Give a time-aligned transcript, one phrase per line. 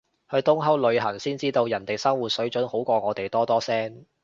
[0.31, 4.07] 去東歐旅行先知道，人哋生活水準好過我哋多多聲